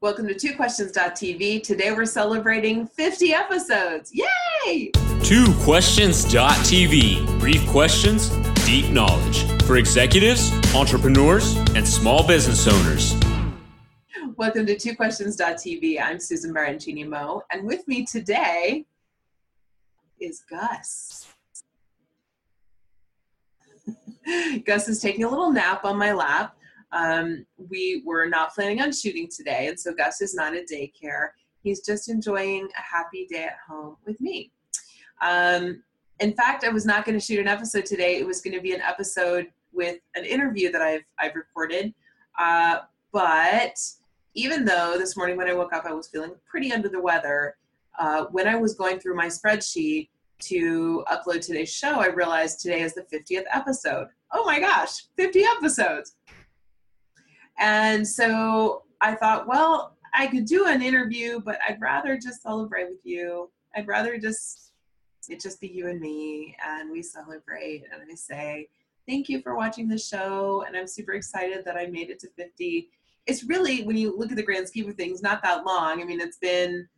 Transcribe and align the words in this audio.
Welcome 0.00 0.28
to 0.28 0.34
Two 0.34 0.52
TwoQuestions.tv. 0.52 1.64
Today 1.64 1.90
we're 1.90 2.04
celebrating 2.04 2.86
50 2.86 3.34
episodes. 3.34 4.12
Yay! 4.14 4.92
Two 5.24 5.46
TwoQuestions.tv. 5.46 7.40
Brief 7.40 7.66
questions, 7.66 8.28
deep 8.64 8.90
knowledge 8.90 9.42
for 9.64 9.76
executives, 9.76 10.52
entrepreneurs, 10.72 11.56
and 11.74 11.84
small 11.84 12.24
business 12.24 12.68
owners. 12.68 13.16
Welcome 14.36 14.66
to 14.66 14.78
Two 14.78 14.94
TwoQuestions.tv. 14.94 16.00
I'm 16.00 16.20
Susan 16.20 16.54
Baroncini 16.54 17.04
Moe, 17.04 17.42
and 17.50 17.66
with 17.66 17.88
me 17.88 18.06
today 18.06 18.86
is 20.20 20.44
Gus. 20.48 21.26
Gus 24.64 24.88
is 24.88 25.00
taking 25.00 25.24
a 25.24 25.28
little 25.28 25.50
nap 25.50 25.84
on 25.84 25.98
my 25.98 26.12
lap. 26.12 26.54
Um, 26.92 27.46
we 27.56 28.02
were 28.04 28.26
not 28.26 28.54
planning 28.54 28.80
on 28.80 28.92
shooting 28.92 29.28
today, 29.34 29.68
and 29.68 29.78
so 29.78 29.92
Gus 29.94 30.20
is 30.20 30.34
not 30.34 30.54
at 30.54 30.68
daycare. 30.68 31.28
He's 31.62 31.84
just 31.84 32.08
enjoying 32.08 32.68
a 32.78 32.82
happy 32.82 33.26
day 33.30 33.44
at 33.44 33.56
home 33.68 33.96
with 34.06 34.20
me. 34.20 34.52
Um, 35.20 35.82
in 36.20 36.32
fact, 36.32 36.64
I 36.64 36.70
was 36.70 36.86
not 36.86 37.04
going 37.04 37.18
to 37.18 37.24
shoot 37.24 37.38
an 37.38 37.48
episode 37.48 37.84
today. 37.84 38.16
It 38.16 38.26
was 38.26 38.40
going 38.40 38.54
to 38.54 38.62
be 38.62 38.72
an 38.72 38.80
episode 38.80 39.48
with 39.72 39.98
an 40.14 40.24
interview 40.24 40.72
that 40.72 40.82
I've 40.82 41.04
I've 41.18 41.34
recorded. 41.34 41.94
Uh, 42.38 42.80
but 43.12 43.78
even 44.34 44.64
though 44.64 44.96
this 44.98 45.16
morning 45.16 45.36
when 45.36 45.48
I 45.48 45.54
woke 45.54 45.72
up 45.72 45.84
I 45.84 45.92
was 45.92 46.08
feeling 46.08 46.32
pretty 46.48 46.72
under 46.72 46.88
the 46.88 47.00
weather, 47.00 47.56
uh, 47.98 48.26
when 48.30 48.46
I 48.46 48.56
was 48.56 48.74
going 48.74 48.98
through 48.98 49.16
my 49.16 49.26
spreadsheet 49.26 50.08
to 50.40 51.04
upload 51.10 51.40
today's 51.40 51.72
show, 51.72 52.00
I 52.00 52.06
realized 52.06 52.60
today 52.60 52.80
is 52.82 52.94
the 52.94 53.02
50th 53.02 53.44
episode. 53.52 54.08
Oh 54.32 54.44
my 54.44 54.60
gosh, 54.60 55.06
50 55.16 55.42
episodes! 55.56 56.14
And 57.58 58.06
so 58.06 58.82
I 59.00 59.14
thought, 59.14 59.46
well, 59.46 59.96
I 60.14 60.26
could 60.26 60.46
do 60.46 60.66
an 60.66 60.82
interview, 60.82 61.40
but 61.40 61.58
I'd 61.68 61.80
rather 61.80 62.16
just 62.16 62.42
celebrate 62.42 62.88
with 62.88 63.04
you. 63.04 63.50
I'd 63.76 63.86
rather 63.86 64.18
just 64.18 64.68
it 65.28 65.40
just 65.40 65.60
be 65.60 65.68
you 65.68 65.88
and 65.88 66.00
me 66.00 66.56
and 66.66 66.90
we 66.90 67.02
celebrate 67.02 67.84
and 67.92 68.02
I 68.10 68.14
say, 68.14 68.68
thank 69.06 69.28
you 69.28 69.42
for 69.42 69.56
watching 69.56 69.88
the 69.88 69.98
show 69.98 70.64
and 70.66 70.76
I'm 70.76 70.86
super 70.86 71.12
excited 71.12 71.64
that 71.64 71.76
I 71.76 71.86
made 71.86 72.10
it 72.10 72.18
to 72.20 72.28
50. 72.36 72.88
It's 73.26 73.44
really 73.44 73.82
when 73.82 73.96
you 73.96 74.16
look 74.16 74.30
at 74.30 74.36
the 74.36 74.42
grand 74.42 74.68
scheme 74.68 74.88
of 74.88 74.94
things, 74.94 75.22
not 75.22 75.42
that 75.42 75.66
long. 75.66 76.00
I 76.00 76.04
mean, 76.04 76.20
it's 76.20 76.38
been 76.38 76.88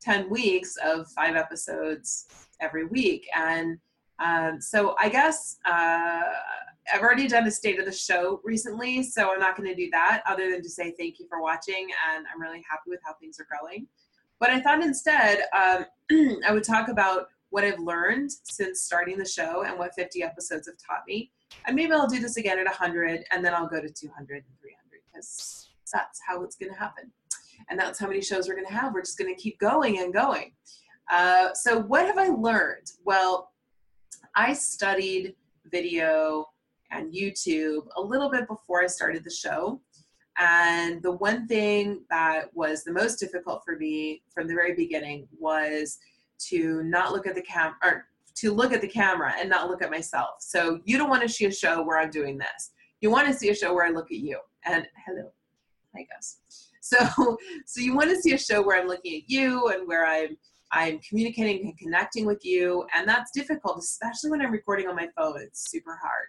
10 0.00 0.30
weeks 0.30 0.76
of 0.82 1.08
five 1.10 1.36
episodes 1.36 2.26
every 2.60 2.86
week. 2.86 3.26
And 3.34 3.78
um, 4.18 4.60
so 4.60 4.96
I 4.98 5.08
guess 5.08 5.58
uh, 5.66 6.22
I've 6.92 7.02
already 7.02 7.28
done 7.28 7.46
a 7.46 7.50
state 7.50 7.78
of 7.78 7.86
the 7.86 7.92
show 7.92 8.40
recently, 8.44 9.02
so 9.02 9.32
I'm 9.32 9.40
not 9.40 9.56
going 9.56 9.68
to 9.68 9.74
do 9.74 9.90
that 9.92 10.22
other 10.26 10.50
than 10.50 10.62
to 10.62 10.68
say 10.68 10.94
thank 10.98 11.18
you 11.18 11.26
for 11.28 11.42
watching 11.42 11.88
and 12.14 12.26
I'm 12.32 12.40
really 12.40 12.64
happy 12.68 12.88
with 12.88 13.00
how 13.04 13.14
things 13.14 13.38
are 13.40 13.46
going. 13.60 13.86
But 14.38 14.50
I 14.50 14.60
thought 14.60 14.82
instead 14.82 15.44
um, 15.52 15.86
I 16.46 16.52
would 16.52 16.64
talk 16.64 16.88
about 16.88 17.28
what 17.50 17.64
I've 17.64 17.78
learned 17.78 18.30
since 18.44 18.82
starting 18.82 19.18
the 19.18 19.24
show 19.24 19.64
and 19.64 19.78
what 19.78 19.94
50 19.94 20.22
episodes 20.22 20.68
have 20.68 20.76
taught 20.76 21.04
me. 21.06 21.30
And 21.66 21.74
maybe 21.74 21.92
I'll 21.92 22.08
do 22.08 22.20
this 22.20 22.36
again 22.36 22.58
at 22.58 22.66
100 22.66 23.24
and 23.30 23.44
then 23.44 23.54
I'll 23.54 23.68
go 23.68 23.80
to 23.80 23.88
200 23.88 24.34
and 24.34 24.58
300 24.60 25.00
because 25.12 25.70
that's 25.92 26.20
how 26.26 26.42
it's 26.42 26.56
going 26.56 26.72
to 26.72 26.78
happen. 26.78 27.10
And 27.70 27.78
that's 27.78 27.98
how 27.98 28.06
many 28.06 28.20
shows 28.20 28.48
we're 28.48 28.54
going 28.54 28.66
to 28.66 28.74
have. 28.74 28.92
We're 28.92 29.02
just 29.02 29.18
going 29.18 29.34
to 29.34 29.40
keep 29.40 29.58
going 29.58 29.98
and 29.98 30.12
going. 30.12 30.52
Uh, 31.10 31.54
so, 31.54 31.80
what 31.80 32.04
have 32.04 32.18
I 32.18 32.28
learned? 32.28 32.90
Well, 33.04 33.52
I 34.34 34.52
studied 34.52 35.34
video 35.70 36.46
and 36.90 37.12
YouTube 37.12 37.86
a 37.96 38.00
little 38.00 38.30
bit 38.30 38.46
before 38.48 38.82
I 38.82 38.86
started 38.86 39.24
the 39.24 39.30
show. 39.30 39.80
And 40.38 41.02
the 41.02 41.12
one 41.12 41.46
thing 41.46 42.02
that 42.10 42.54
was 42.54 42.84
the 42.84 42.92
most 42.92 43.18
difficult 43.18 43.62
for 43.64 43.76
me 43.76 44.22
from 44.34 44.46
the 44.46 44.54
very 44.54 44.74
beginning 44.74 45.28
was 45.38 45.98
to 46.48 46.82
not 46.84 47.12
look 47.12 47.26
at 47.26 47.34
the 47.34 47.42
cam 47.42 47.74
or 47.82 48.06
to 48.36 48.52
look 48.52 48.72
at 48.72 48.82
the 48.82 48.88
camera 48.88 49.32
and 49.38 49.48
not 49.48 49.70
look 49.70 49.82
at 49.82 49.90
myself. 49.90 50.36
So 50.40 50.80
you 50.84 50.98
don't 50.98 51.08
want 51.08 51.22
to 51.22 51.28
see 51.28 51.46
a 51.46 51.52
show 51.52 51.82
where 51.82 51.98
I'm 51.98 52.10
doing 52.10 52.36
this. 52.36 52.72
You 53.00 53.10
want 53.10 53.28
to 53.28 53.34
see 53.34 53.48
a 53.48 53.54
show 53.54 53.72
where 53.74 53.86
I 53.86 53.90
look 53.90 54.10
at 54.10 54.18
you. 54.18 54.38
And 54.66 54.86
hello, 55.06 55.32
hi 55.94 56.06
guys. 56.12 56.38
So 56.80 56.98
so 57.66 57.80
you 57.80 57.96
want 57.96 58.10
to 58.10 58.20
see 58.20 58.34
a 58.34 58.38
show 58.38 58.62
where 58.62 58.78
I'm 58.78 58.88
looking 58.88 59.16
at 59.16 59.30
you 59.30 59.68
and 59.68 59.88
where 59.88 60.06
I'm 60.06 60.36
I'm 60.72 60.98
communicating 60.98 61.68
and 61.68 61.78
connecting 61.78 62.26
with 62.26 62.44
you, 62.44 62.84
and 62.94 63.08
that's 63.08 63.30
difficult, 63.30 63.78
especially 63.78 64.30
when 64.30 64.42
I'm 64.42 64.50
recording 64.50 64.88
on 64.88 64.96
my 64.96 65.08
phone. 65.16 65.40
It's 65.40 65.70
super 65.70 65.98
hard. 66.02 66.26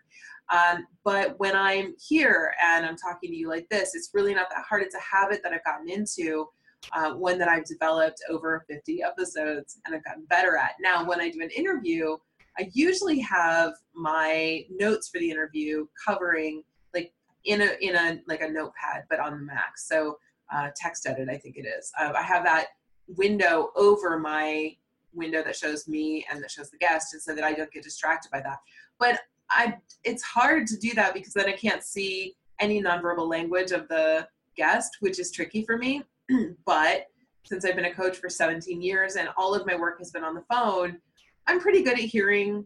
Um, 0.56 0.88
but 1.04 1.38
when 1.40 1.56
I'm 1.56 1.94
here 2.00 2.54
and 2.64 2.86
I'm 2.86 2.96
talking 2.96 3.32
to 3.32 3.36
you 3.36 3.50
like 3.50 3.68
this, 3.70 3.96
it's 3.96 4.12
really 4.14 4.34
not 4.34 4.50
that 4.50 4.64
hard. 4.68 4.82
It's 4.82 4.96
a 4.96 5.00
habit 5.00 5.42
that 5.44 5.54
I've 5.54 5.64
gotten 5.64 5.90
into, 5.90 6.48
uh, 6.94 7.14
one 7.14 7.38
that 7.40 7.50
I've 7.50 7.66
developed 7.66 8.22
over 8.30 8.64
50 8.70 9.04
episodes 9.04 9.80
and 9.86 9.96
I've 9.96 10.04
gotten 10.04 10.26
better 10.26 10.58
at. 10.58 10.76
Now, 10.80 11.06
when 11.06 11.20
I 11.20 11.30
do 11.30 11.42
an 11.42 11.50
interview, 11.50 12.18
I 12.60 12.70
usually 12.74 13.20
have 13.20 13.74
my 13.94 14.66
notes 14.72 15.10
for 15.10 15.20
the 15.20 15.30
interview 15.30 15.86
covering 16.06 16.64
like 16.94 17.14
in 17.46 17.62
a 17.62 17.76
in 17.82 17.96
a 17.96 18.20
like 18.28 18.42
a 18.42 18.50
notepad, 18.50 19.04
but 19.10 19.20
on 19.20 19.32
the 19.32 19.46
Mac. 19.46 19.78
So 19.78 20.18
uh, 20.54 20.70
TextEdit, 20.82 21.30
I 21.30 21.38
think 21.38 21.58
it 21.58 21.68
is. 21.68 21.92
Uh, 22.00 22.14
I 22.16 22.24
have 22.24 22.44
that 22.46 22.68
window 23.08 23.72
over 23.76 24.18
my 24.18 24.76
window 25.14 25.44
that 25.44 25.56
shows 25.56 25.88
me 25.88 26.26
and 26.32 26.42
that 26.42 26.52
shows 26.52 26.72
the 26.72 26.78
guest, 26.78 27.14
and 27.14 27.22
so 27.22 27.36
that 27.36 27.44
I 27.44 27.54
don't 27.54 27.72
get 27.72 27.84
distracted 27.84 28.32
by 28.32 28.42
that. 28.42 28.58
But 29.00 29.20
I 29.50 29.76
it's 30.04 30.24
hard 30.24 30.68
to 30.68 30.78
do 30.78 30.94
that 30.94 31.14
because 31.14 31.34
then 31.34 31.48
I 31.48 31.54
can't 31.54 31.84
see 31.84 32.36
any 32.60 32.82
nonverbal 32.82 33.30
language 33.30 33.72
of 33.72 33.88
the 33.88 34.28
guest, 34.56 34.98
which 35.00 35.20
is 35.20 35.32
tricky 35.32 35.64
for 35.64 35.78
me. 35.78 36.04
but 36.66 37.08
since 37.46 37.64
I've 37.64 37.76
been 37.76 37.86
a 37.86 37.94
coach 37.94 38.18
for 38.18 38.30
17 38.30 38.82
years 38.82 39.16
and 39.16 39.30
all 39.38 39.54
of 39.54 39.66
my 39.66 39.76
work 39.76 40.00
has 40.00 40.12
been 40.12 40.24
on 40.24 40.36
the 40.36 40.44
phone, 40.52 40.98
I'm 41.46 41.60
pretty 41.60 41.82
good 41.82 41.94
at 41.94 42.00
hearing 42.00 42.66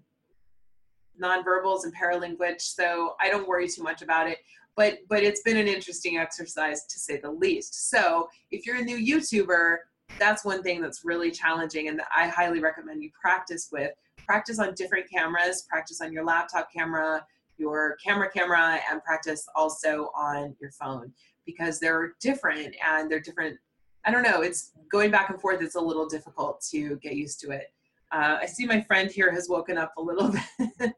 nonverbals 1.21 1.83
and 1.83 1.93
paralanguage, 1.95 2.61
so 2.61 3.15
I 3.21 3.29
don't 3.29 3.47
worry 3.47 3.67
too 3.67 3.83
much 3.83 4.01
about 4.01 4.27
it. 4.27 4.39
But 4.75 4.99
but 5.09 5.23
it's 5.23 5.41
been 5.41 5.57
an 5.57 5.67
interesting 5.67 6.17
exercise 6.17 6.85
to 6.85 6.99
say 6.99 7.17
the 7.17 7.31
least. 7.31 7.89
So 7.89 8.29
if 8.49 8.65
you're 8.65 8.77
a 8.77 8.83
new 8.83 8.97
YouTuber, 8.97 9.77
that's 10.17 10.43
one 10.43 10.63
thing 10.63 10.81
that's 10.81 11.05
really 11.05 11.31
challenging 11.31 11.87
and 11.87 11.99
that 11.99 12.07
I 12.15 12.27
highly 12.27 12.59
recommend 12.59 13.03
you 13.03 13.11
practice 13.19 13.69
with 13.71 13.91
practice 14.31 14.59
on 14.59 14.73
different 14.75 15.09
cameras, 15.09 15.65
practice 15.69 15.99
on 15.99 16.13
your 16.13 16.23
laptop 16.23 16.71
camera, 16.73 17.21
your 17.57 17.97
camera 17.97 18.29
camera, 18.31 18.79
and 18.89 19.03
practice 19.03 19.45
also 19.57 20.09
on 20.15 20.55
your 20.61 20.71
phone 20.71 21.11
because 21.45 21.81
they're 21.81 22.13
different 22.21 22.73
and 22.87 23.11
they're 23.11 23.19
different. 23.19 23.57
I 24.05 24.11
don't 24.11 24.23
know, 24.23 24.41
it's 24.41 24.71
going 24.89 25.11
back 25.11 25.31
and 25.31 25.41
forth, 25.41 25.61
it's 25.61 25.75
a 25.75 25.81
little 25.81 26.07
difficult 26.07 26.65
to 26.71 26.95
get 27.03 27.15
used 27.15 27.41
to 27.41 27.51
it. 27.51 27.73
Uh, 28.13 28.37
I 28.41 28.45
see 28.45 28.65
my 28.65 28.79
friend 28.79 29.11
here 29.11 29.33
has 29.33 29.49
woken 29.49 29.77
up 29.77 29.91
a 29.97 30.01
little 30.01 30.31
bit. 30.69 30.93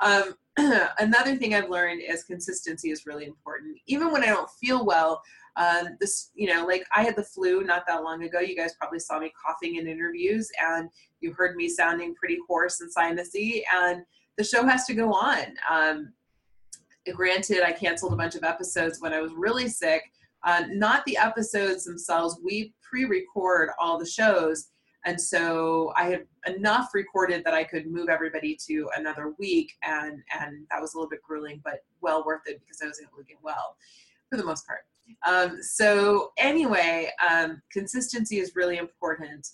um, 0.00 0.34
another 0.98 1.36
thing 1.36 1.54
I've 1.54 1.68
learned 1.68 2.00
is 2.00 2.24
consistency 2.24 2.90
is 2.90 3.04
really 3.04 3.26
important. 3.26 3.76
Even 3.88 4.10
when 4.10 4.22
I 4.22 4.28
don't 4.28 4.48
feel 4.58 4.86
well, 4.86 5.20
um, 5.56 5.96
this, 6.00 6.30
you 6.34 6.52
know, 6.52 6.66
like 6.66 6.84
I 6.94 7.02
had 7.02 7.16
the 7.16 7.24
flu 7.24 7.62
not 7.62 7.86
that 7.86 8.02
long 8.02 8.22
ago. 8.24 8.40
You 8.40 8.56
guys 8.56 8.74
probably 8.78 9.00
saw 9.00 9.18
me 9.18 9.32
coughing 9.44 9.76
in 9.76 9.86
interviews, 9.88 10.48
and 10.62 10.88
you 11.20 11.32
heard 11.32 11.56
me 11.56 11.68
sounding 11.68 12.14
pretty 12.14 12.38
hoarse 12.46 12.80
and 12.80 12.90
sinusy. 12.94 13.62
And 13.74 14.02
the 14.36 14.44
show 14.44 14.66
has 14.66 14.86
to 14.86 14.94
go 14.94 15.12
on. 15.12 15.54
Um, 15.70 16.12
granted, 17.14 17.62
I 17.62 17.72
canceled 17.72 18.12
a 18.12 18.16
bunch 18.16 18.34
of 18.34 18.44
episodes 18.44 19.00
when 19.00 19.12
I 19.12 19.20
was 19.20 19.32
really 19.34 19.68
sick. 19.68 20.02
Uh, 20.42 20.64
not 20.70 21.04
the 21.04 21.16
episodes 21.16 21.84
themselves. 21.84 22.40
We 22.42 22.72
pre-record 22.82 23.70
all 23.78 23.98
the 23.98 24.06
shows, 24.06 24.68
and 25.04 25.20
so 25.20 25.92
I 25.96 26.04
had 26.04 26.26
enough 26.46 26.90
recorded 26.94 27.44
that 27.44 27.54
I 27.54 27.64
could 27.64 27.86
move 27.86 28.08
everybody 28.08 28.56
to 28.66 28.88
another 28.96 29.34
week, 29.38 29.72
and 29.82 30.22
and 30.40 30.66
that 30.70 30.80
was 30.80 30.94
a 30.94 30.96
little 30.96 31.10
bit 31.10 31.22
grueling, 31.22 31.60
but 31.64 31.84
well 32.00 32.24
worth 32.24 32.42
it 32.46 32.60
because 32.60 32.80
I 32.82 32.86
was 32.86 33.00
able 33.00 33.18
to 33.18 33.24
get 33.24 33.36
well 33.42 33.76
for 34.30 34.36
the 34.36 34.44
most 34.44 34.66
part. 34.66 34.80
Um, 35.26 35.62
so 35.62 36.32
anyway, 36.38 37.10
um, 37.28 37.62
consistency 37.72 38.38
is 38.38 38.52
really 38.54 38.78
important 38.78 39.46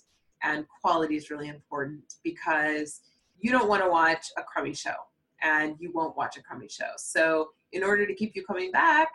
and 0.43 0.65
quality 0.81 1.15
is 1.15 1.29
really 1.29 1.49
important 1.49 2.01
because 2.23 3.01
you 3.39 3.51
don't 3.51 3.67
want 3.67 3.83
to 3.83 3.89
watch 3.89 4.27
a 4.37 4.43
crummy 4.43 4.73
show 4.73 4.95
and 5.41 5.75
you 5.79 5.91
won't 5.93 6.17
watch 6.17 6.37
a 6.37 6.41
crummy 6.41 6.67
show. 6.69 6.89
So 6.97 7.49
in 7.71 7.83
order 7.83 8.05
to 8.05 8.13
keep 8.13 8.35
you 8.35 8.43
coming 8.43 8.71
back, 8.71 9.09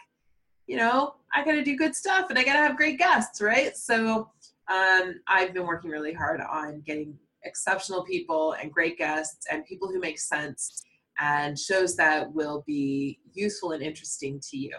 you 0.67 0.77
know, 0.77 1.15
I 1.35 1.45
got 1.45 1.53
to 1.53 1.65
do 1.65 1.77
good 1.77 1.95
stuff 1.95 2.31
and 2.31 2.39
I 2.39 2.45
got 2.45 2.55
to 2.55 2.61
have 2.61 2.77
great 2.77 2.99
guests, 2.99 3.41
right? 3.41 3.77
So 3.77 4.31
um, 4.73 5.21
I've 5.27 5.53
been 5.53 5.67
working 5.67 5.91
really 5.91 6.13
hard 6.13 6.41
on 6.41 6.83
getting 6.87 7.19
exceptional 7.45 8.05
people 8.05 8.53
and 8.53 8.73
great 8.73 8.97
guests 8.97 9.47
and 9.51 9.65
people 9.67 9.89
who 9.89 9.99
make 9.99 10.19
sense 10.19 10.85
and 11.19 11.59
shows 11.59 11.97
that 11.97 12.33
will 12.33 12.63
be 12.67 13.19
useful 13.33 13.73
and 13.73 13.83
interesting 13.83 14.41
to 14.51 14.57
you. 14.57 14.77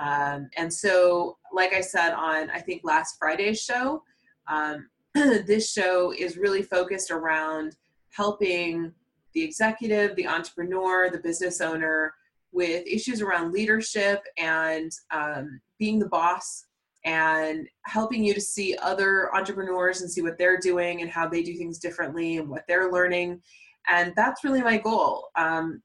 Um, 0.00 0.48
and 0.56 0.72
so, 0.72 1.36
like 1.52 1.74
I 1.74 1.80
said 1.80 2.12
on, 2.12 2.50
I 2.50 2.60
think 2.60 2.82
last 2.84 3.16
Friday's 3.18 3.60
show, 3.60 4.02
um, 4.48 4.88
this 5.14 5.70
show 5.70 6.12
is 6.16 6.38
really 6.38 6.62
focused 6.62 7.10
around 7.10 7.76
helping 8.10 8.92
the 9.34 9.42
executive, 9.42 10.16
the 10.16 10.26
entrepreneur, 10.26 11.10
the 11.10 11.18
business 11.18 11.60
owner 11.60 12.14
with 12.52 12.86
issues 12.86 13.20
around 13.20 13.52
leadership 13.52 14.22
and 14.38 14.90
um, 15.12 15.60
being 15.78 15.98
the 15.98 16.08
boss 16.08 16.66
and 17.04 17.68
helping 17.86 18.24
you 18.24 18.34
to 18.34 18.40
see 18.40 18.76
other 18.82 19.34
entrepreneurs 19.34 20.00
and 20.00 20.10
see 20.10 20.20
what 20.20 20.36
they're 20.36 20.58
doing 20.58 21.00
and 21.00 21.10
how 21.10 21.28
they 21.28 21.42
do 21.42 21.56
things 21.56 21.78
differently 21.78 22.38
and 22.38 22.48
what 22.48 22.64
they're 22.66 22.90
learning. 22.90 23.40
And 23.88 24.12
that's 24.16 24.44
really 24.44 24.62
my 24.62 24.78
goal. 24.78 25.28
Um, 25.36 25.82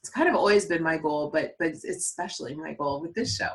it's 0.00 0.10
kind 0.10 0.28
of 0.28 0.34
always 0.34 0.66
been 0.66 0.82
my 0.82 0.96
goal, 0.96 1.30
but 1.32 1.54
but 1.58 1.68
it's 1.68 1.84
especially 1.84 2.54
my 2.54 2.72
goal 2.72 3.00
with 3.00 3.14
this 3.14 3.36
show. 3.36 3.50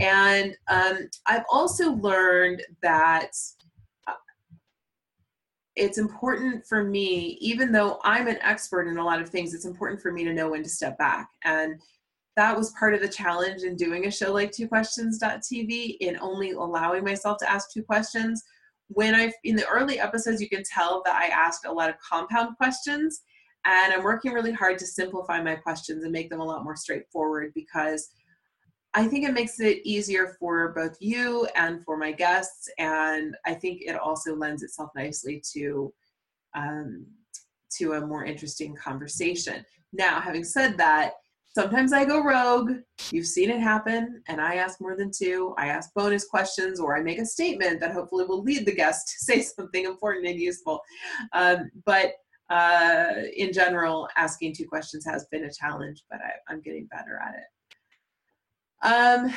And 0.00 0.56
um, 0.68 1.08
I've 1.26 1.44
also 1.50 1.92
learned 1.92 2.62
that 2.82 3.32
uh, 4.06 4.12
it's 5.76 5.98
important 5.98 6.66
for 6.66 6.84
me, 6.84 7.38
even 7.40 7.72
though 7.72 7.98
I'm 8.04 8.28
an 8.28 8.38
expert 8.42 8.88
in 8.88 8.98
a 8.98 9.04
lot 9.04 9.20
of 9.20 9.28
things, 9.28 9.54
it's 9.54 9.64
important 9.64 10.00
for 10.00 10.12
me 10.12 10.24
to 10.24 10.32
know 10.32 10.50
when 10.50 10.62
to 10.62 10.68
step 10.68 10.96
back. 10.98 11.28
And 11.44 11.80
that 12.38 12.56
was 12.56 12.70
part 12.78 12.94
of 12.94 13.00
the 13.00 13.08
challenge 13.08 13.64
in 13.64 13.74
doing 13.74 14.06
a 14.06 14.10
show 14.10 14.32
like 14.32 14.52
two 14.52 14.68
questions.tv 14.68 15.96
in 15.98 16.16
only 16.20 16.52
allowing 16.52 17.02
myself 17.02 17.36
to 17.38 17.50
ask 17.50 17.72
two 17.72 17.82
questions 17.82 18.44
when 18.86 19.12
i 19.12 19.30
in 19.42 19.56
the 19.56 19.66
early 19.66 19.98
episodes 19.98 20.40
you 20.40 20.48
can 20.48 20.62
tell 20.62 21.02
that 21.04 21.16
i 21.16 21.26
asked 21.26 21.66
a 21.66 21.72
lot 21.72 21.90
of 21.90 21.96
compound 21.98 22.56
questions 22.56 23.22
and 23.64 23.92
i'm 23.92 24.02
working 24.02 24.32
really 24.32 24.52
hard 24.52 24.78
to 24.78 24.86
simplify 24.86 25.42
my 25.42 25.54
questions 25.54 26.04
and 26.04 26.12
make 26.12 26.30
them 26.30 26.40
a 26.40 26.44
lot 26.44 26.64
more 26.64 26.76
straightforward 26.76 27.52
because 27.54 28.08
i 28.94 29.06
think 29.06 29.26
it 29.26 29.34
makes 29.34 29.60
it 29.60 29.80
easier 29.84 30.36
for 30.38 30.72
both 30.72 30.96
you 31.00 31.46
and 31.56 31.84
for 31.84 31.96
my 31.96 32.12
guests 32.12 32.68
and 32.78 33.36
i 33.46 33.54
think 33.54 33.82
it 33.82 33.98
also 33.98 34.34
lends 34.34 34.62
itself 34.62 34.90
nicely 34.94 35.42
to 35.52 35.92
um, 36.56 37.06
to 37.70 37.92
a 37.92 38.06
more 38.06 38.24
interesting 38.24 38.74
conversation 38.74 39.64
now 39.92 40.20
having 40.20 40.44
said 40.44 40.76
that 40.78 41.12
Sometimes 41.58 41.92
I 41.92 42.04
go 42.04 42.22
rogue. 42.22 42.70
You've 43.10 43.26
seen 43.26 43.50
it 43.50 43.60
happen, 43.60 44.22
and 44.28 44.40
I 44.40 44.54
ask 44.54 44.80
more 44.80 44.96
than 44.96 45.10
two. 45.10 45.56
I 45.58 45.66
ask 45.66 45.92
bonus 45.92 46.24
questions, 46.24 46.78
or 46.78 46.96
I 46.96 47.02
make 47.02 47.18
a 47.18 47.26
statement 47.26 47.80
that 47.80 47.92
hopefully 47.92 48.26
will 48.26 48.44
lead 48.44 48.64
the 48.64 48.74
guest 48.74 49.08
to 49.08 49.14
say 49.24 49.42
something 49.42 49.84
important 49.84 50.28
and 50.28 50.38
useful. 50.38 50.80
Um, 51.32 51.68
but 51.84 52.12
uh, 52.50 53.12
in 53.36 53.52
general, 53.52 54.08
asking 54.16 54.54
two 54.54 54.66
questions 54.66 55.04
has 55.04 55.26
been 55.30 55.44
a 55.44 55.52
challenge, 55.52 56.04
but 56.10 56.20
I, 56.20 56.52
am 56.52 56.60
getting 56.60 56.86
better 56.86 57.20
at 57.22 57.34
it. 57.34 57.44
Um, 58.82 59.34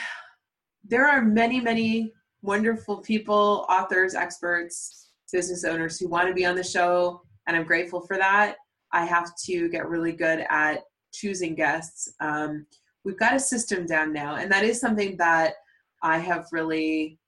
there 0.83 1.07
are 1.07 1.21
many, 1.21 1.59
many 1.59 2.13
wonderful 2.41 2.97
people, 2.97 3.65
authors, 3.69 4.15
experts, 4.15 5.09
business 5.31 5.63
owners 5.63 5.99
who 5.99 6.07
want 6.07 6.27
to 6.27 6.33
be 6.33 6.45
on 6.45 6.55
the 6.55 6.63
show, 6.63 7.21
and 7.47 7.55
I'm 7.55 7.65
grateful 7.65 8.01
for 8.01 8.17
that. 8.17 8.55
I 8.93 9.05
have 9.05 9.31
to 9.45 9.69
get 9.69 9.87
really 9.87 10.11
good 10.11 10.45
at 10.49 10.81
choosing 11.13 11.55
guests. 11.55 12.13
Um, 12.19 12.65
we've 13.03 13.19
got 13.19 13.35
a 13.35 13.39
system 13.39 13.85
down 13.85 14.13
now, 14.13 14.35
and 14.35 14.51
that 14.51 14.63
is 14.63 14.79
something 14.79 15.17
that 15.17 15.55
I 16.03 16.17
have 16.17 16.45
really 16.51 17.19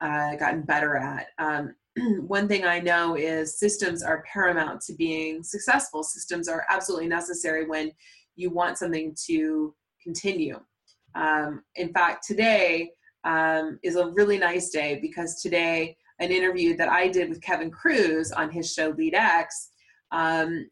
uh, 0.00 0.36
gotten 0.36 0.62
better 0.62 0.96
at. 0.96 1.26
Um, 1.38 1.74
one 2.26 2.48
thing 2.48 2.64
I 2.64 2.80
know 2.80 3.16
is 3.16 3.58
systems 3.58 4.02
are 4.02 4.24
paramount 4.32 4.80
to 4.82 4.94
being 4.94 5.42
successful. 5.42 6.02
Systems 6.02 6.48
are 6.48 6.64
absolutely 6.68 7.08
necessary 7.08 7.66
when 7.66 7.92
you 8.36 8.50
want 8.50 8.78
something 8.78 9.14
to 9.26 9.74
continue. 10.02 10.58
Um, 11.14 11.62
in 11.76 11.92
fact, 11.92 12.26
today 12.26 12.92
um, 13.24 13.78
is 13.82 13.96
a 13.96 14.08
really 14.08 14.38
nice 14.38 14.70
day 14.70 14.98
because 15.00 15.42
today, 15.42 15.96
an 16.20 16.30
interview 16.30 16.76
that 16.76 16.88
I 16.88 17.08
did 17.08 17.28
with 17.28 17.40
Kevin 17.40 17.70
Kruse 17.70 18.30
on 18.32 18.50
his 18.50 18.72
show 18.72 18.92
LeadX, 18.92 19.46
um, 20.12 20.68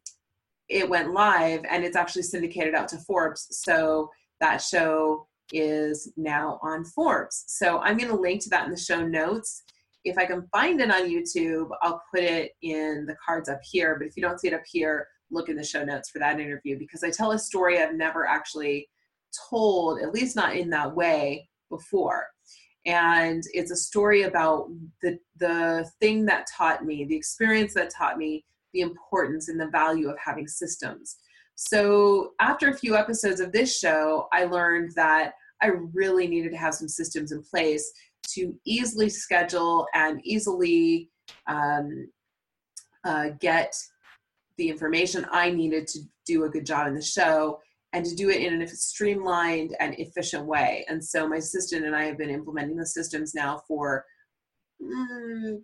it 0.69 0.87
went 0.87 1.11
live 1.11 1.61
and 1.69 1.83
it's 1.83 1.95
actually 1.95 2.21
syndicated 2.21 2.75
out 2.75 2.87
to 2.89 2.97
Forbes. 2.97 3.47
So 3.51 4.09
that 4.39 4.61
show 4.61 5.27
is 5.51 6.13
now 6.15 6.59
on 6.61 6.85
Forbes. 6.85 7.45
So 7.47 7.79
I'm 7.79 7.97
going 7.97 8.11
to 8.11 8.19
link 8.19 8.43
to 8.43 8.49
that 8.49 8.65
in 8.65 8.71
the 8.71 8.77
show 8.77 9.05
notes. 9.05 9.63
If 10.05 10.17
I 10.17 10.25
can 10.25 10.47
find 10.51 10.79
it 10.81 10.91
on 10.91 11.09
YouTube, 11.09 11.69
I'll 11.81 12.01
put 12.13 12.23
it 12.23 12.51
in 12.61 13.05
the 13.05 13.15
cards 13.25 13.49
up 13.49 13.59
here. 13.63 13.97
But 13.97 14.07
if 14.07 14.15
you 14.15 14.23
don't 14.23 14.39
see 14.39 14.47
it 14.47 14.53
up 14.53 14.63
here, 14.69 15.07
look 15.31 15.49
in 15.49 15.55
the 15.55 15.63
show 15.63 15.83
notes 15.83 16.09
for 16.09 16.19
that 16.19 16.39
interview 16.39 16.77
because 16.77 17.03
I 17.03 17.11
tell 17.11 17.31
a 17.31 17.39
story 17.39 17.79
I've 17.79 17.95
never 17.95 18.25
actually 18.25 18.89
told, 19.49 20.01
at 20.01 20.13
least 20.13 20.35
not 20.35 20.55
in 20.55 20.69
that 20.71 20.95
way 20.95 21.47
before. 21.69 22.27
And 22.85 23.43
it's 23.53 23.71
a 23.71 23.75
story 23.75 24.23
about 24.23 24.69
the 25.01 25.19
the 25.37 25.89
thing 25.99 26.25
that 26.25 26.47
taught 26.57 26.85
me, 26.85 27.05
the 27.05 27.15
experience 27.15 27.73
that 27.73 27.91
taught 27.91 28.17
me 28.17 28.45
the 28.73 28.81
importance 28.81 29.49
and 29.49 29.59
the 29.59 29.67
value 29.67 30.09
of 30.09 30.17
having 30.23 30.47
systems. 30.47 31.17
So, 31.55 32.31
after 32.39 32.69
a 32.69 32.77
few 32.77 32.95
episodes 32.95 33.41
of 33.41 33.51
this 33.51 33.77
show, 33.77 34.27
I 34.31 34.45
learned 34.45 34.91
that 34.95 35.33
I 35.61 35.71
really 35.93 36.25
needed 36.25 36.51
to 36.51 36.57
have 36.57 36.73
some 36.73 36.87
systems 36.87 37.33
in 37.33 37.43
place 37.43 37.91
to 38.33 38.53
easily 38.65 39.09
schedule 39.09 39.87
and 39.93 40.19
easily 40.23 41.09
um, 41.47 42.09
uh, 43.05 43.29
get 43.39 43.75
the 44.57 44.69
information 44.69 45.25
I 45.31 45.49
needed 45.51 45.87
to 45.87 45.99
do 46.25 46.43
a 46.43 46.49
good 46.49 46.65
job 46.65 46.87
in 46.87 46.93
the 46.93 47.01
show 47.01 47.59
and 47.93 48.05
to 48.05 48.15
do 48.15 48.29
it 48.29 48.43
in 48.43 48.61
a 48.61 48.67
streamlined 48.67 49.75
and 49.79 49.95
efficient 49.97 50.45
way. 50.45 50.85
And 50.89 51.03
so 51.03 51.27
my 51.27 51.37
assistant 51.37 51.85
and 51.85 51.95
I 51.95 52.03
have 52.03 52.17
been 52.17 52.29
implementing 52.29 52.77
the 52.77 52.85
systems 52.85 53.33
now 53.33 53.61
for 53.67 54.05
mm, 54.81 55.61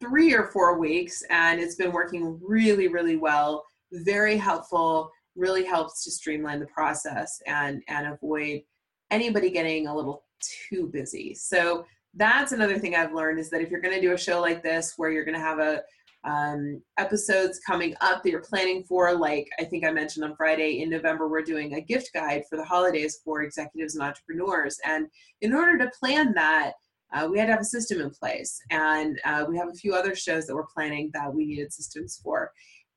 three 0.00 0.34
or 0.34 0.46
four 0.52 0.78
weeks 0.78 1.22
and 1.30 1.60
it's 1.60 1.74
been 1.74 1.92
working 1.92 2.40
really, 2.42 2.88
really 2.88 3.16
well. 3.16 3.64
Very 3.92 4.36
helpful, 4.36 5.10
really 5.34 5.64
helps 5.64 6.02
to 6.04 6.10
streamline 6.10 6.60
the 6.60 6.66
process 6.66 7.40
and, 7.46 7.82
and 7.88 8.06
avoid 8.06 8.62
anybody 9.10 9.50
getting 9.50 9.86
a 9.86 9.94
little 9.94 10.24
too 10.40 10.88
busy. 10.92 11.34
So 11.34 11.86
that's 12.14 12.52
another 12.52 12.78
thing 12.78 12.94
I've 12.94 13.12
learned 13.12 13.38
is 13.38 13.50
that 13.50 13.60
if 13.60 13.70
you're 13.70 13.80
going 13.80 13.94
to 13.94 14.00
do 14.00 14.14
a 14.14 14.18
show 14.18 14.40
like 14.40 14.62
this 14.62 14.94
where 14.96 15.10
you're 15.10 15.24
going 15.24 15.38
to 15.38 15.40
have 15.40 15.58
a 15.58 15.82
um, 16.24 16.82
episodes 16.98 17.60
coming 17.64 17.94
up 18.00 18.22
that 18.22 18.30
you're 18.30 18.40
planning 18.40 18.82
for, 18.84 19.14
like 19.14 19.48
I 19.60 19.64
think 19.64 19.84
I 19.84 19.92
mentioned 19.92 20.24
on 20.24 20.34
Friday 20.34 20.82
in 20.82 20.90
November, 20.90 21.28
we're 21.28 21.42
doing 21.42 21.74
a 21.74 21.80
gift 21.80 22.10
guide 22.12 22.42
for 22.48 22.56
the 22.56 22.64
holidays 22.64 23.20
for 23.24 23.42
executives 23.42 23.94
and 23.94 24.02
entrepreneurs. 24.02 24.78
And 24.84 25.06
in 25.40 25.54
order 25.54 25.78
to 25.78 25.90
plan 26.00 26.32
that, 26.34 26.72
uh, 27.14 27.28
we 27.30 27.38
had 27.38 27.46
to 27.46 27.52
have 27.52 27.60
a 27.60 27.64
system 27.64 28.00
in 28.00 28.10
place. 28.10 28.58
And 28.70 29.20
uh, 29.24 29.44
we 29.48 29.56
have 29.56 29.68
a 29.68 29.74
few 29.74 29.94
other 29.94 30.16
shows 30.16 30.46
that 30.46 30.54
we're 30.54 30.66
planning 30.74 31.10
that 31.14 31.32
we 31.32 31.46
needed 31.46 31.72
systems 31.72 32.20
for. 32.22 32.50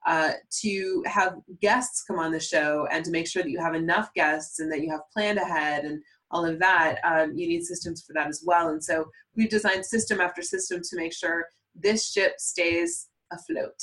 Uh, 0.08 0.32
to 0.62 1.04
have 1.06 1.36
guests 1.62 2.06
come 2.08 2.18
on 2.18 2.32
the 2.32 2.40
show 2.40 2.88
and 2.90 3.04
to 3.04 3.12
make 3.12 3.28
sure 3.28 3.44
that 3.44 3.50
you 3.50 3.60
have 3.60 3.76
enough 3.76 4.10
guests 4.16 4.60
and 4.60 4.72
that 4.72 4.82
you 4.82 4.90
have 4.90 5.02
planned 5.14 5.38
ahead 5.38 5.84
and 5.84 6.02
all 6.32 6.46
of 6.46 6.60
that, 6.60 7.00
um, 7.04 7.34
you 7.36 7.48
need 7.48 7.64
systems 7.64 8.04
for 8.04 8.14
that 8.14 8.28
as 8.28 8.44
well. 8.46 8.70
And 8.70 8.84
so 8.84 9.06
we've 9.36 9.50
designed 9.50 9.86
system 9.86 10.22
after 10.22 10.42
system 10.42 10.82
to 10.84 10.96
make 10.96 11.14
sure 11.14 11.46
this 11.76 12.12
ship 12.12 12.34
stays 12.38 13.08
afloat 13.32 13.76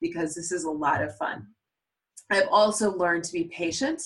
because 0.00 0.34
this 0.34 0.52
is 0.52 0.64
a 0.64 0.70
lot 0.70 1.02
of 1.02 1.16
fun. 1.16 1.46
I've 2.30 2.48
also 2.50 2.96
learned 2.96 3.24
to 3.24 3.32
be 3.32 3.44
patient. 3.44 4.02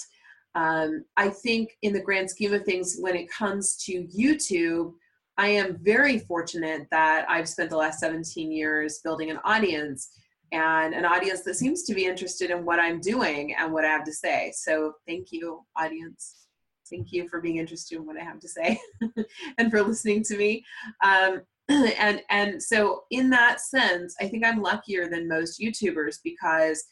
Um, 0.54 1.04
I 1.16 1.28
think, 1.28 1.76
in 1.82 1.92
the 1.92 2.00
grand 2.00 2.30
scheme 2.30 2.54
of 2.54 2.64
things, 2.64 2.96
when 3.00 3.16
it 3.16 3.30
comes 3.30 3.76
to 3.84 4.06
YouTube, 4.16 4.92
I 5.36 5.48
am 5.48 5.78
very 5.82 6.20
fortunate 6.20 6.86
that 6.90 7.26
I've 7.28 7.48
spent 7.48 7.70
the 7.70 7.76
last 7.76 7.98
17 7.98 8.52
years 8.52 9.00
building 9.02 9.30
an 9.30 9.40
audience 9.44 10.10
and 10.52 10.94
an 10.94 11.04
audience 11.04 11.42
that 11.42 11.54
seems 11.54 11.82
to 11.84 11.94
be 11.94 12.06
interested 12.06 12.50
in 12.50 12.64
what 12.64 12.78
I'm 12.78 13.00
doing 13.00 13.54
and 13.58 13.72
what 13.72 13.84
I 13.84 13.88
have 13.88 14.04
to 14.04 14.12
say. 14.12 14.52
So 14.54 14.92
thank 15.08 15.32
you, 15.32 15.64
audience. 15.76 16.46
Thank 16.90 17.12
you 17.12 17.28
for 17.28 17.40
being 17.40 17.56
interested 17.56 17.96
in 17.96 18.06
what 18.06 18.16
I 18.16 18.24
have 18.24 18.40
to 18.40 18.48
say 18.48 18.80
and 19.58 19.70
for 19.70 19.82
listening 19.82 20.22
to 20.24 20.36
me. 20.36 20.64
Um, 21.04 21.42
and 21.68 22.20
and 22.30 22.62
so 22.62 23.04
in 23.10 23.30
that 23.30 23.60
sense, 23.60 24.14
I 24.20 24.28
think 24.28 24.44
I'm 24.44 24.62
luckier 24.62 25.08
than 25.08 25.28
most 25.28 25.60
YouTubers 25.60 26.18
because 26.22 26.84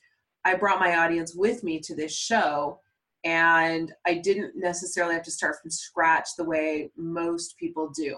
I 0.44 0.54
brought 0.54 0.80
my 0.80 0.96
audience 0.96 1.34
with 1.36 1.62
me 1.62 1.78
to 1.80 1.94
this 1.94 2.14
show 2.16 2.80
and 3.24 3.92
I 4.06 4.14
didn't 4.14 4.54
necessarily 4.56 5.14
have 5.14 5.22
to 5.24 5.30
start 5.30 5.56
from 5.60 5.70
scratch 5.70 6.30
the 6.36 6.44
way 6.44 6.90
most 6.96 7.56
people 7.58 7.90
do. 7.94 8.16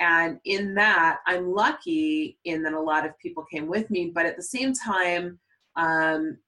And 0.00 0.40
in 0.44 0.74
that, 0.74 1.18
I'm 1.26 1.52
lucky 1.52 2.38
in 2.44 2.62
that 2.64 2.72
a 2.72 2.80
lot 2.80 3.06
of 3.06 3.16
people 3.20 3.44
came 3.52 3.68
with 3.68 3.90
me, 3.90 4.10
but 4.12 4.26
at 4.26 4.36
the 4.36 4.42
same 4.42 4.72
time, 4.72 5.38
um, 5.76 6.38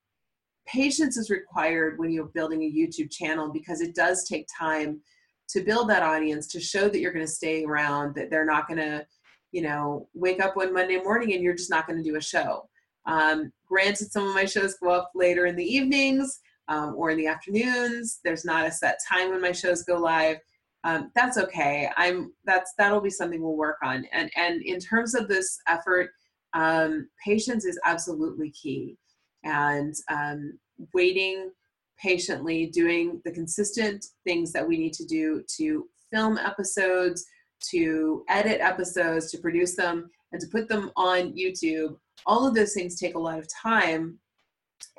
patience 0.67 1.17
is 1.17 1.31
required 1.31 1.99
when 1.99 2.11
you're 2.11 2.27
building 2.27 2.63
a 2.63 2.73
YouTube 2.73 3.11
channel 3.11 3.51
because 3.53 3.81
it 3.81 3.95
does 3.95 4.25
take 4.25 4.47
time 4.59 5.01
to 5.49 5.63
build 5.63 5.89
that 5.89 6.03
audience, 6.03 6.47
to 6.49 6.61
show 6.61 6.89
that 6.89 6.99
you're 6.99 7.13
going 7.13 7.25
to 7.25 7.31
stay 7.31 7.65
around, 7.65 8.15
that 8.15 8.31
they're 8.31 8.45
not 8.45 8.67
going 8.67 8.79
to, 8.79 9.07
you 9.53 9.63
know, 9.63 10.09
wake 10.15 10.41
up 10.41 10.57
one 10.57 10.73
Monday 10.73 11.01
morning 11.01 11.33
and 11.35 11.43
you're 11.43 11.55
just 11.55 11.71
not 11.71 11.87
going 11.87 12.03
to 12.03 12.09
do 12.09 12.17
a 12.17 12.21
show. 12.21 12.69
Um, 13.07 13.53
granted, 13.69 14.11
some 14.11 14.27
of 14.27 14.35
my 14.35 14.45
shows 14.45 14.75
go 14.75 14.91
up 14.91 15.13
later 15.15 15.47
in 15.47 15.55
the 15.55 15.65
evenings 15.65 16.41
um, 16.69 16.95
or 16.97 17.11
in 17.11 17.17
the 17.17 17.29
afternoons. 17.29 18.19
There's 18.25 18.45
not 18.45 18.67
a 18.67 18.73
set 18.73 18.99
time 19.09 19.31
when 19.31 19.41
my 19.41 19.53
shows 19.53 19.85
go 19.85 19.97
live 19.97 20.39
um, 20.87 21.11
that's 21.17 21.37
okay. 21.37 21.91
I'm 21.97 22.33
that's 22.45 22.73
that'll 22.79 23.01
be 23.01 23.11
something 23.11 23.43
we'll 23.43 23.57
work 23.57 23.79
on. 23.83 24.07
And 24.13 24.31
and 24.37 24.63
in 24.63 24.79
terms 24.79 25.17
of 25.17 25.27
this 25.27 25.59
effort, 25.67 26.11
um, 26.55 27.09
patience 27.25 27.65
is 27.65 27.79
absolutely 27.85 28.53
key, 28.53 28.97
and 29.45 29.95
um, 30.11 30.59
waiting 30.93 31.51
patiently, 31.99 32.67
doing 32.67 33.21
the 33.25 33.33
consistent 33.33 34.05
things 34.25 34.53
that 34.53 34.67
we 34.67 34.77
need 34.77 34.93
to 34.93 35.05
do 35.07 35.43
to 35.57 35.87
film 36.13 36.39
episodes, 36.39 37.25
to 37.71 38.25
edit 38.29 38.61
episodes, 38.61 39.31
to 39.31 39.39
produce 39.39 39.77
them, 39.77 40.11
and 40.33 40.41
to 40.41 40.49
put 40.49 40.69
them 40.69 40.91
on 40.97 41.33
YouTube. 41.33 41.97
All 42.27 42.47
of 42.47 42.55
those 42.55 42.75
things 42.75 42.99
take 42.99 43.15
a 43.15 43.21
lot 43.21 43.39
of 43.39 43.49
time. 43.63 44.19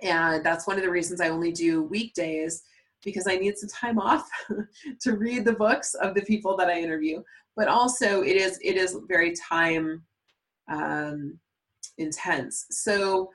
And 0.01 0.43
that's 0.43 0.67
one 0.67 0.77
of 0.77 0.83
the 0.83 0.89
reasons 0.89 1.21
I 1.21 1.29
only 1.29 1.51
do 1.51 1.83
weekdays 1.83 2.63
because 3.03 3.27
I 3.27 3.37
need 3.37 3.57
some 3.57 3.69
time 3.69 3.99
off 3.99 4.27
to 5.01 5.13
read 5.13 5.45
the 5.45 5.53
books 5.53 5.93
of 5.95 6.15
the 6.15 6.23
people 6.23 6.57
that 6.57 6.67
I 6.67 6.79
interview. 6.79 7.21
But 7.55 7.67
also, 7.67 8.21
it 8.21 8.35
is 8.35 8.59
it 8.63 8.75
is 8.75 8.97
very 9.07 9.33
time 9.49 10.03
um, 10.71 11.39
intense. 11.97 12.65
So 12.69 13.31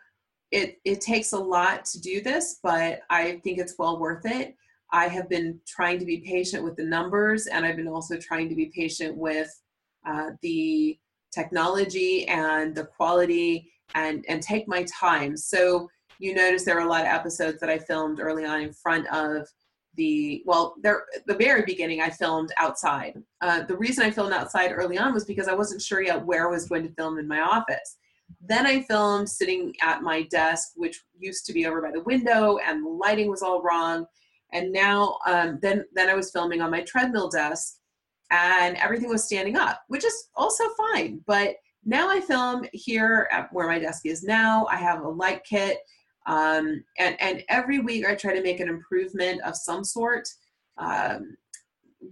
it 0.52 0.78
it 0.84 1.00
takes 1.00 1.32
a 1.32 1.38
lot 1.38 1.84
to 1.86 2.00
do 2.00 2.20
this, 2.20 2.60
but 2.62 3.00
I 3.10 3.40
think 3.42 3.58
it's 3.58 3.74
well 3.78 3.98
worth 3.98 4.26
it. 4.26 4.54
I 4.92 5.08
have 5.08 5.28
been 5.28 5.58
trying 5.66 5.98
to 5.98 6.04
be 6.04 6.18
patient 6.18 6.62
with 6.62 6.76
the 6.76 6.84
numbers, 6.84 7.46
and 7.46 7.64
I've 7.64 7.76
been 7.76 7.88
also 7.88 8.18
trying 8.18 8.50
to 8.50 8.54
be 8.54 8.66
patient 8.66 9.16
with 9.16 9.50
uh, 10.06 10.30
the 10.42 10.98
technology 11.32 12.28
and 12.28 12.74
the 12.74 12.84
quality, 12.84 13.72
and 13.94 14.24
and 14.28 14.42
take 14.42 14.68
my 14.68 14.84
time. 14.84 15.36
So 15.36 15.88
you 16.18 16.34
notice 16.34 16.64
there 16.64 16.78
are 16.78 16.86
a 16.86 16.90
lot 16.90 17.00
of 17.00 17.08
episodes 17.08 17.58
that 17.60 17.70
I 17.70 17.78
filmed 17.78 18.20
early 18.20 18.44
on 18.44 18.60
in 18.60 18.74
front 18.74 19.06
of 19.12 19.48
the 19.96 20.42
well 20.46 20.74
there 20.82 21.04
the 21.26 21.34
very 21.34 21.62
beginning 21.66 22.00
i 22.00 22.08
filmed 22.08 22.50
outside 22.58 23.22
uh, 23.42 23.62
the 23.64 23.76
reason 23.76 24.02
i 24.02 24.10
filmed 24.10 24.32
outside 24.32 24.72
early 24.72 24.96
on 24.96 25.12
was 25.12 25.26
because 25.26 25.48
i 25.48 25.54
wasn't 25.54 25.82
sure 25.82 26.02
yet 26.02 26.24
where 26.24 26.48
i 26.48 26.50
was 26.50 26.66
going 26.66 26.82
to 26.82 26.94
film 26.94 27.18
in 27.18 27.28
my 27.28 27.40
office 27.40 27.98
then 28.40 28.66
I 28.66 28.82
filmed 28.82 29.28
sitting 29.28 29.74
at 29.82 30.02
my 30.02 30.22
desk, 30.22 30.72
which 30.76 31.02
used 31.18 31.46
to 31.46 31.52
be 31.52 31.66
over 31.66 31.82
by 31.82 31.90
the 31.90 32.02
window, 32.02 32.58
and 32.58 32.84
the 32.84 32.90
lighting 32.90 33.30
was 33.30 33.42
all 33.42 33.62
wrong. 33.62 34.06
And 34.52 34.72
now, 34.72 35.18
um, 35.26 35.58
then, 35.62 35.84
then 35.94 36.08
I 36.08 36.14
was 36.14 36.30
filming 36.30 36.60
on 36.60 36.70
my 36.70 36.82
treadmill 36.82 37.28
desk, 37.28 37.76
and 38.30 38.76
everything 38.76 39.08
was 39.08 39.24
standing 39.24 39.56
up, 39.56 39.82
which 39.88 40.04
is 40.04 40.28
also 40.36 40.64
fine. 40.92 41.20
But 41.26 41.56
now 41.84 42.08
I 42.08 42.20
film 42.20 42.66
here 42.72 43.28
at 43.32 43.52
where 43.52 43.66
my 43.66 43.78
desk 43.78 44.06
is 44.06 44.22
now. 44.22 44.66
I 44.70 44.76
have 44.76 45.02
a 45.02 45.08
light 45.08 45.42
kit, 45.44 45.78
um, 46.26 46.82
and 46.98 47.20
and 47.20 47.42
every 47.48 47.80
week 47.80 48.06
I 48.06 48.14
try 48.14 48.34
to 48.34 48.42
make 48.42 48.60
an 48.60 48.68
improvement 48.68 49.42
of 49.42 49.56
some 49.56 49.84
sort. 49.84 50.28
Um, 50.78 51.36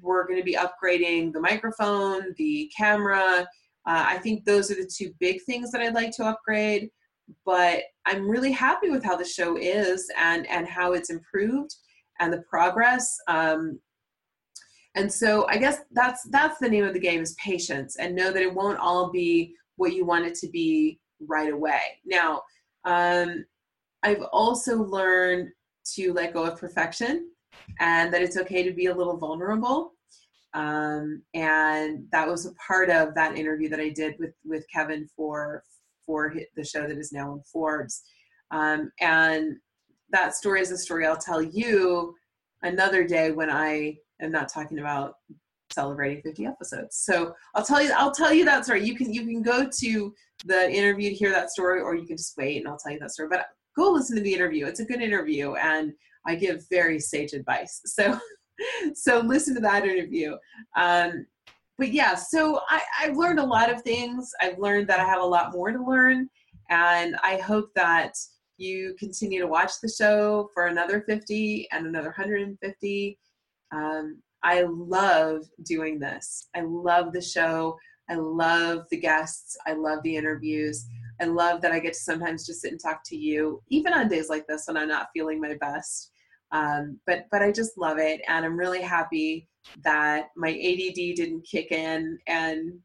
we're 0.00 0.26
going 0.26 0.38
to 0.38 0.44
be 0.44 0.56
upgrading 0.56 1.32
the 1.32 1.40
microphone, 1.40 2.34
the 2.36 2.70
camera, 2.76 3.46
uh, 3.86 4.04
I 4.06 4.18
think 4.18 4.44
those 4.44 4.70
are 4.70 4.74
the 4.74 4.90
two 4.92 5.12
big 5.20 5.42
things 5.42 5.70
that 5.70 5.80
I'd 5.80 5.94
like 5.94 6.12
to 6.16 6.24
upgrade. 6.24 6.90
But 7.46 7.82
I'm 8.06 8.28
really 8.28 8.50
happy 8.50 8.90
with 8.90 9.04
how 9.04 9.16
the 9.16 9.24
show 9.24 9.56
is 9.56 10.10
and 10.18 10.46
and 10.48 10.66
how 10.66 10.92
it's 10.92 11.10
improved 11.10 11.74
and 12.18 12.32
the 12.32 12.42
progress. 12.48 13.16
Um, 13.28 13.80
and 14.96 15.12
so 15.12 15.46
I 15.48 15.56
guess 15.56 15.78
that's 15.92 16.22
that's 16.30 16.58
the 16.58 16.68
name 16.68 16.84
of 16.84 16.92
the 16.92 17.00
game 17.00 17.22
is 17.22 17.34
patience 17.34 17.96
and 17.96 18.16
know 18.16 18.32
that 18.32 18.42
it 18.42 18.52
won't 18.52 18.78
all 18.78 19.10
be 19.10 19.54
what 19.76 19.94
you 19.94 20.04
want 20.04 20.26
it 20.26 20.34
to 20.36 20.48
be 20.48 20.98
right 21.20 21.52
away. 21.52 21.80
Now, 22.04 22.42
um, 22.84 23.44
I've 24.02 24.22
also 24.32 24.76
learned 24.82 25.50
to 25.94 26.12
let 26.12 26.34
go 26.34 26.44
of 26.44 26.58
perfection 26.58 27.30
and 27.78 28.12
that 28.12 28.22
it's 28.22 28.36
okay 28.36 28.62
to 28.62 28.72
be 28.72 28.86
a 28.86 28.94
little 28.94 29.16
vulnerable 29.16 29.92
um, 30.54 31.22
and 31.34 32.06
that 32.10 32.26
was 32.26 32.46
a 32.46 32.54
part 32.54 32.90
of 32.90 33.14
that 33.14 33.36
interview 33.36 33.68
that 33.68 33.80
I 33.80 33.90
did 33.90 34.16
with 34.18 34.34
with 34.44 34.64
Kevin 34.72 35.08
for 35.16 35.62
for 36.04 36.34
the 36.56 36.64
show 36.64 36.88
that 36.88 36.98
is 36.98 37.12
now 37.12 37.32
on 37.32 37.42
Forbes. 37.52 38.02
Um, 38.50 38.90
and 39.00 39.56
that 40.10 40.34
story 40.34 40.60
is 40.60 40.72
a 40.72 40.78
story 40.78 41.06
I'll 41.06 41.16
tell 41.16 41.40
you 41.40 42.14
another 42.62 43.06
day 43.06 43.30
when 43.30 43.48
I 43.48 43.96
am 44.20 44.32
not 44.32 44.52
talking 44.52 44.80
about 44.80 45.14
celebrating 45.72 46.20
50 46.22 46.46
episodes. 46.46 46.96
So 46.96 47.32
I'll 47.54 47.64
tell 47.64 47.80
you 47.80 47.92
I'll 47.96 48.10
tell 48.10 48.32
you 48.32 48.44
that 48.44 48.64
story. 48.64 48.84
You 48.84 48.96
can 48.96 49.12
you 49.12 49.24
can 49.24 49.42
go 49.42 49.68
to 49.68 50.14
the 50.44 50.70
interview 50.70 51.10
to 51.10 51.14
hear 51.14 51.30
that 51.30 51.50
story, 51.50 51.80
or 51.80 51.94
you 51.94 52.06
can 52.06 52.16
just 52.16 52.36
wait 52.36 52.58
and 52.58 52.68
I'll 52.68 52.78
tell 52.78 52.92
you 52.92 52.98
that 52.98 53.12
story. 53.12 53.28
But 53.28 53.46
go 53.76 53.90
listen 53.90 54.16
to 54.16 54.22
the 54.22 54.34
interview. 54.34 54.66
It's 54.66 54.80
a 54.80 54.84
good 54.84 55.00
interview, 55.00 55.54
and 55.54 55.92
I 56.26 56.34
give 56.34 56.66
very 56.70 56.98
sage 56.98 57.32
advice. 57.34 57.80
So 57.84 58.18
so 58.94 59.20
listen 59.20 59.54
to 59.54 59.60
that 59.60 59.84
interview. 59.84 60.36
Um, 60.76 61.26
but 61.78 61.92
yeah, 61.92 62.14
so 62.14 62.60
I, 62.68 62.80
I've 63.00 63.16
learned 63.16 63.40
a 63.40 63.44
lot 63.44 63.72
of 63.72 63.82
things. 63.82 64.32
I've 64.40 64.58
learned 64.58 64.86
that 64.88 65.00
I 65.00 65.04
have 65.04 65.22
a 65.22 65.26
lot 65.26 65.52
more 65.52 65.72
to 65.72 65.82
learn, 65.82 66.28
and 66.68 67.16
I 67.22 67.36
hope 67.36 67.70
that 67.74 68.14
you 68.58 68.94
continue 68.98 69.40
to 69.40 69.46
watch 69.46 69.72
the 69.82 69.88
show 69.88 70.50
for 70.52 70.66
another 70.66 71.00
50 71.00 71.68
and 71.72 71.86
another 71.86 72.08
150. 72.08 73.18
Um, 73.72 74.22
I 74.42 74.62
love 74.68 75.44
doing 75.64 75.98
this. 75.98 76.48
I 76.54 76.60
love 76.62 77.12
the 77.12 77.22
show. 77.22 77.78
I 78.10 78.14
love 78.16 78.84
the 78.90 78.98
guests. 78.98 79.56
I 79.66 79.72
love 79.72 80.02
the 80.02 80.16
interviews. 80.16 80.86
I 81.20 81.26
love 81.26 81.60
that 81.62 81.72
I 81.72 81.78
get 81.78 81.92
to 81.92 81.98
sometimes 81.98 82.46
just 82.46 82.62
sit 82.62 82.72
and 82.72 82.80
talk 82.80 83.02
to 83.06 83.16
you, 83.16 83.62
even 83.68 83.92
on 83.92 84.08
days 84.08 84.28
like 84.28 84.46
this 84.46 84.64
when 84.66 84.76
I'm 84.76 84.88
not 84.88 85.08
feeling 85.14 85.40
my 85.40 85.54
best. 85.60 86.09
Um, 86.52 86.98
but 87.06 87.26
but 87.30 87.42
I 87.42 87.52
just 87.52 87.78
love 87.78 87.98
it, 87.98 88.20
and 88.28 88.44
I'm 88.44 88.58
really 88.58 88.82
happy 88.82 89.48
that 89.84 90.28
my 90.36 90.50
ADD 90.50 91.16
didn't 91.16 91.46
kick 91.46 91.70
in, 91.72 92.18
and 92.26 92.78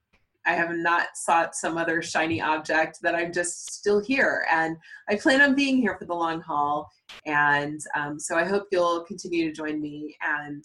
I 0.46 0.54
have 0.54 0.72
not 0.72 1.08
sought 1.16 1.56
some 1.56 1.78
other 1.78 2.02
shiny 2.02 2.42
object. 2.42 3.00
That 3.02 3.16
I'm 3.16 3.34
just 3.34 3.74
still 3.74 4.00
here, 4.00 4.46
and 4.52 4.78
I 5.10 5.16
plan 5.16 5.42
on 5.42 5.56
being 5.56 5.78
here 5.78 5.98
for 5.98 6.06
the 6.06 6.14
long 6.14 6.42
haul. 6.42 6.90
And 7.26 7.80
um, 7.96 8.20
so 8.20 8.36
I 8.36 8.46
hope 8.46 8.68
you'll 8.72 9.02
continue 9.02 9.48
to 9.48 9.56
join 9.56 9.82
me 9.82 10.16
and 10.22 10.64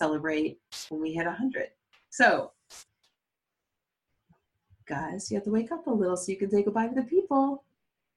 celebrate 0.00 0.58
when 0.88 1.00
we 1.00 1.12
hit 1.12 1.26
100. 1.26 1.68
So 2.10 2.52
guys, 4.90 5.30
you 5.30 5.36
have 5.36 5.44
to 5.44 5.50
wake 5.50 5.70
up 5.70 5.86
a 5.86 5.90
little 5.90 6.16
so 6.16 6.32
you 6.32 6.36
can 6.36 6.50
say 6.50 6.62
goodbye 6.62 6.88
to 6.88 6.94
the 6.94 7.02
people. 7.02 7.64